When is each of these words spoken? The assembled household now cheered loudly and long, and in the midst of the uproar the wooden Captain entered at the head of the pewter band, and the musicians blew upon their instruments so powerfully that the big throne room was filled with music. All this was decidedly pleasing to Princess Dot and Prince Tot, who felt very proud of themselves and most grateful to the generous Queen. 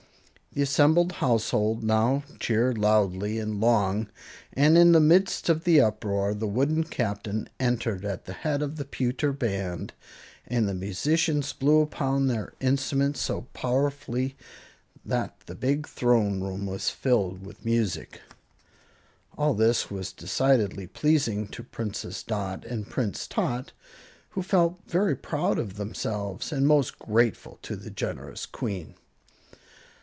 The 0.53 0.61
assembled 0.63 1.13
household 1.13 1.81
now 1.81 2.23
cheered 2.37 2.77
loudly 2.77 3.39
and 3.39 3.61
long, 3.61 4.09
and 4.51 4.77
in 4.77 4.91
the 4.91 4.99
midst 4.99 5.47
of 5.47 5.63
the 5.63 5.79
uproar 5.79 6.33
the 6.33 6.45
wooden 6.45 6.83
Captain 6.83 7.47
entered 7.57 8.03
at 8.03 8.25
the 8.25 8.33
head 8.33 8.61
of 8.61 8.75
the 8.75 8.83
pewter 8.83 9.31
band, 9.31 9.93
and 10.45 10.67
the 10.67 10.73
musicians 10.73 11.53
blew 11.53 11.79
upon 11.79 12.27
their 12.27 12.51
instruments 12.59 13.21
so 13.21 13.47
powerfully 13.53 14.35
that 15.05 15.39
the 15.45 15.55
big 15.55 15.87
throne 15.87 16.41
room 16.41 16.65
was 16.65 16.89
filled 16.89 17.45
with 17.45 17.63
music. 17.63 18.19
All 19.37 19.53
this 19.53 19.89
was 19.89 20.11
decidedly 20.11 20.85
pleasing 20.85 21.47
to 21.47 21.63
Princess 21.63 22.23
Dot 22.23 22.65
and 22.65 22.89
Prince 22.89 23.25
Tot, 23.25 23.71
who 24.31 24.43
felt 24.43 24.81
very 24.85 25.15
proud 25.15 25.57
of 25.57 25.75
themselves 25.77 26.51
and 26.51 26.67
most 26.67 26.99
grateful 26.99 27.57
to 27.61 27.77
the 27.77 27.89
generous 27.89 28.45
Queen. 28.45 28.95